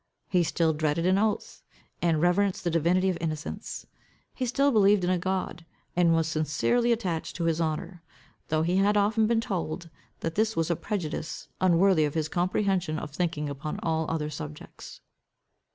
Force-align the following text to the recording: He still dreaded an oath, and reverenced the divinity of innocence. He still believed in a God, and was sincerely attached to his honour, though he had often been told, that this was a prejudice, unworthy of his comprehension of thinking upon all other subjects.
He 0.29 0.41
still 0.41 0.73
dreaded 0.73 1.05
an 1.05 1.19
oath, 1.19 1.61
and 2.01 2.19
reverenced 2.19 2.63
the 2.63 2.71
divinity 2.71 3.07
of 3.11 3.19
innocence. 3.21 3.85
He 4.33 4.47
still 4.47 4.71
believed 4.71 5.03
in 5.03 5.11
a 5.11 5.19
God, 5.19 5.63
and 5.95 6.11
was 6.15 6.27
sincerely 6.27 6.91
attached 6.91 7.35
to 7.35 7.43
his 7.43 7.61
honour, 7.61 8.01
though 8.47 8.63
he 8.63 8.77
had 8.77 8.97
often 8.97 9.27
been 9.27 9.41
told, 9.41 9.91
that 10.21 10.33
this 10.33 10.55
was 10.55 10.71
a 10.71 10.75
prejudice, 10.75 11.49
unworthy 11.61 12.05
of 12.05 12.15
his 12.15 12.29
comprehension 12.29 12.97
of 12.97 13.11
thinking 13.11 13.47
upon 13.47 13.79
all 13.83 14.09
other 14.09 14.31
subjects. 14.31 15.01